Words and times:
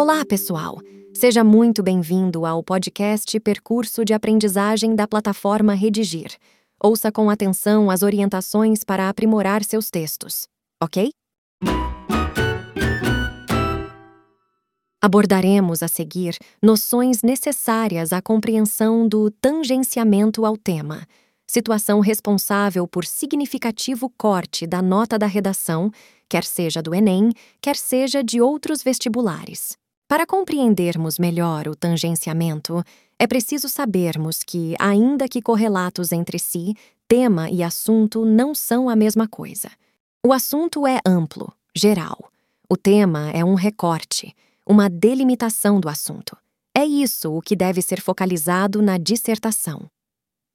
Olá, 0.00 0.24
pessoal! 0.24 0.78
Seja 1.12 1.42
muito 1.42 1.82
bem-vindo 1.82 2.46
ao 2.46 2.62
podcast 2.62 3.40
Percurso 3.40 4.04
de 4.04 4.14
Aprendizagem 4.14 4.94
da 4.94 5.08
plataforma 5.08 5.74
Redigir. 5.74 6.36
Ouça 6.80 7.10
com 7.10 7.28
atenção 7.28 7.90
as 7.90 8.04
orientações 8.04 8.84
para 8.84 9.08
aprimorar 9.08 9.64
seus 9.64 9.90
textos, 9.90 10.46
ok? 10.80 11.10
Abordaremos 15.02 15.82
a 15.82 15.88
seguir 15.88 16.36
noções 16.62 17.24
necessárias 17.24 18.12
à 18.12 18.22
compreensão 18.22 19.08
do 19.08 19.32
tangenciamento 19.32 20.46
ao 20.46 20.56
tema, 20.56 21.04
situação 21.44 21.98
responsável 21.98 22.86
por 22.86 23.04
significativo 23.04 24.08
corte 24.16 24.64
da 24.64 24.80
nota 24.80 25.18
da 25.18 25.26
redação, 25.26 25.90
quer 26.28 26.44
seja 26.44 26.80
do 26.80 26.94
Enem, 26.94 27.32
quer 27.60 27.74
seja 27.74 28.22
de 28.22 28.40
outros 28.40 28.80
vestibulares. 28.80 29.76
Para 30.08 30.24
compreendermos 30.24 31.18
melhor 31.18 31.68
o 31.68 31.76
tangenciamento, 31.76 32.82
é 33.18 33.26
preciso 33.26 33.68
sabermos 33.68 34.42
que, 34.42 34.74
ainda 34.78 35.28
que 35.28 35.42
correlatos 35.42 36.12
entre 36.12 36.38
si, 36.38 36.74
tema 37.06 37.50
e 37.50 37.62
assunto 37.62 38.24
não 38.24 38.54
são 38.54 38.88
a 38.88 38.96
mesma 38.96 39.28
coisa. 39.28 39.70
O 40.24 40.32
assunto 40.32 40.86
é 40.86 40.98
amplo, 41.06 41.52
geral. 41.76 42.30
O 42.70 42.74
tema 42.74 43.30
é 43.32 43.44
um 43.44 43.52
recorte, 43.52 44.34
uma 44.66 44.88
delimitação 44.88 45.78
do 45.78 45.90
assunto. 45.90 46.34
É 46.74 46.86
isso 46.86 47.36
o 47.36 47.42
que 47.42 47.54
deve 47.54 47.82
ser 47.82 48.00
focalizado 48.00 48.80
na 48.80 48.96
dissertação. 48.96 49.90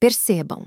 Percebam, 0.00 0.66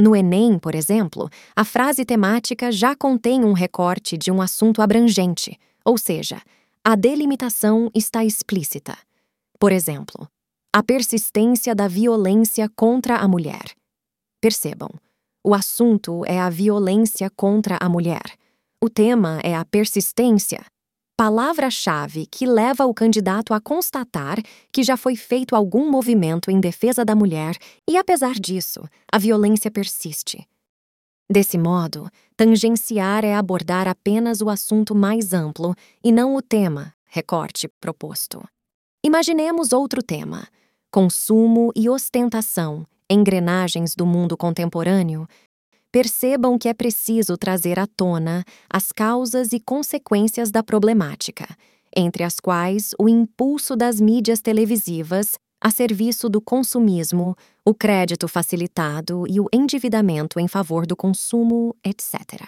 no 0.00 0.16
Enem, 0.16 0.58
por 0.58 0.74
exemplo, 0.74 1.28
a 1.54 1.62
frase 1.62 2.06
temática 2.06 2.72
já 2.72 2.96
contém 2.96 3.44
um 3.44 3.52
recorte 3.52 4.16
de 4.16 4.30
um 4.32 4.40
assunto 4.40 4.80
abrangente, 4.80 5.58
ou 5.84 5.98
seja, 5.98 6.40
a 6.86 6.96
delimitação 6.96 7.90
está 7.94 8.26
explícita. 8.26 8.98
Por 9.58 9.72
exemplo, 9.72 10.28
a 10.70 10.82
persistência 10.82 11.74
da 11.74 11.88
violência 11.88 12.68
contra 12.76 13.16
a 13.16 13.26
mulher. 13.26 13.74
Percebam, 14.38 14.90
o 15.42 15.54
assunto 15.54 16.26
é 16.26 16.38
a 16.38 16.50
violência 16.50 17.30
contra 17.30 17.78
a 17.80 17.88
mulher. 17.88 18.36
O 18.82 18.90
tema 18.90 19.40
é 19.42 19.54
a 19.54 19.64
persistência. 19.64 20.62
Palavra-chave 21.16 22.26
que 22.26 22.44
leva 22.44 22.84
o 22.84 22.92
candidato 22.92 23.54
a 23.54 23.60
constatar 23.62 24.36
que 24.70 24.82
já 24.82 24.98
foi 24.98 25.16
feito 25.16 25.56
algum 25.56 25.90
movimento 25.90 26.50
em 26.50 26.60
defesa 26.60 27.02
da 27.02 27.14
mulher 27.14 27.56
e, 27.88 27.96
apesar 27.96 28.34
disso, 28.34 28.82
a 29.10 29.16
violência 29.16 29.70
persiste. 29.70 30.46
Desse 31.30 31.56
modo, 31.56 32.08
tangenciar 32.36 33.24
é 33.24 33.34
abordar 33.34 33.88
apenas 33.88 34.40
o 34.42 34.50
assunto 34.50 34.94
mais 34.94 35.32
amplo 35.32 35.74
e 36.02 36.12
não 36.12 36.36
o 36.36 36.42
tema, 36.42 36.92
recorte, 37.06 37.68
proposto. 37.80 38.42
Imaginemos 39.02 39.72
outro 39.72 40.02
tema: 40.02 40.46
consumo 40.90 41.72
e 41.74 41.88
ostentação, 41.88 42.86
engrenagens 43.08 43.94
do 43.94 44.04
mundo 44.04 44.36
contemporâneo. 44.36 45.26
Percebam 45.90 46.58
que 46.58 46.68
é 46.68 46.74
preciso 46.74 47.36
trazer 47.38 47.78
à 47.78 47.86
tona 47.86 48.44
as 48.68 48.90
causas 48.90 49.52
e 49.52 49.60
consequências 49.60 50.50
da 50.50 50.62
problemática, 50.62 51.46
entre 51.96 52.24
as 52.24 52.40
quais 52.40 52.90
o 52.98 53.08
impulso 53.08 53.76
das 53.76 54.00
mídias 54.00 54.40
televisivas 54.40 55.38
a 55.64 55.70
serviço 55.70 56.28
do 56.28 56.42
consumismo, 56.42 57.34
o 57.64 57.74
crédito 57.74 58.28
facilitado 58.28 59.24
e 59.26 59.40
o 59.40 59.46
endividamento 59.50 60.38
em 60.38 60.46
favor 60.46 60.86
do 60.86 60.94
consumo, 60.94 61.74
etc. 61.82 62.46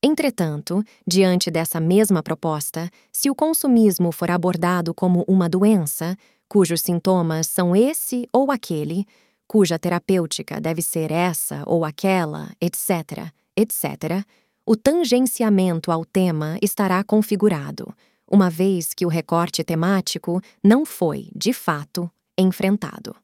Entretanto, 0.00 0.80
diante 1.04 1.50
dessa 1.50 1.80
mesma 1.80 2.22
proposta, 2.22 2.88
se 3.10 3.28
o 3.28 3.34
consumismo 3.34 4.12
for 4.12 4.30
abordado 4.30 4.94
como 4.94 5.24
uma 5.26 5.48
doença, 5.48 6.16
cujos 6.48 6.82
sintomas 6.82 7.48
são 7.48 7.74
esse 7.74 8.28
ou 8.32 8.52
aquele, 8.52 9.04
cuja 9.48 9.76
terapêutica 9.76 10.60
deve 10.60 10.82
ser 10.82 11.10
essa 11.10 11.64
ou 11.66 11.84
aquela, 11.84 12.52
etc., 12.60 13.32
etc., 13.56 14.24
o 14.64 14.76
tangenciamento 14.76 15.90
ao 15.90 16.04
tema 16.04 16.56
estará 16.62 17.02
configurado, 17.02 17.92
uma 18.30 18.48
vez 18.48 18.94
que 18.94 19.04
o 19.04 19.08
recorte 19.08 19.64
temático 19.64 20.40
não 20.62 20.86
foi, 20.86 21.28
de 21.34 21.52
fato, 21.52 22.08
enfrentado. 22.40 23.14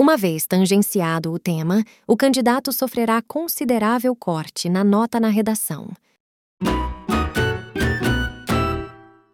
Uma 0.00 0.16
vez 0.16 0.46
tangenciado 0.46 1.32
o 1.32 1.38
tema, 1.38 1.82
o 2.06 2.16
candidato 2.16 2.72
sofrerá 2.72 3.20
considerável 3.20 4.14
corte 4.14 4.68
na 4.68 4.84
nota 4.84 5.18
na 5.18 5.28
redação. 5.28 5.88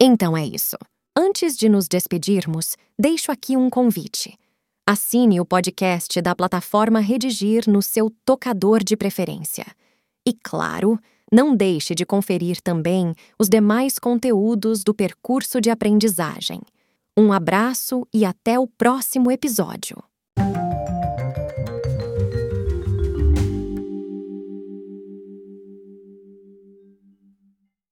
Então 0.00 0.36
é 0.36 0.46
isso. 0.46 0.76
Antes 1.16 1.56
de 1.56 1.68
nos 1.68 1.86
despedirmos, 1.86 2.76
deixo 2.98 3.30
aqui 3.30 3.56
um 3.56 3.70
convite. 3.70 4.38
Assine 4.86 5.40
o 5.40 5.46
podcast 5.46 6.20
da 6.20 6.34
plataforma 6.34 7.00
Redigir 7.00 7.68
no 7.68 7.80
seu 7.80 8.10
tocador 8.24 8.82
de 8.82 8.96
preferência. 8.96 9.64
E, 10.26 10.32
claro, 10.32 10.98
não 11.32 11.54
deixe 11.54 11.94
de 11.94 12.04
conferir 12.04 12.60
também 12.60 13.14
os 13.38 13.48
demais 13.48 13.98
conteúdos 13.98 14.82
do 14.82 14.94
percurso 14.94 15.60
de 15.60 15.70
aprendizagem. 15.70 16.60
Um 17.16 17.32
abraço 17.32 18.06
e 18.12 18.24
até 18.24 18.58
o 18.58 18.66
próximo 18.66 19.30
episódio. 19.30 20.02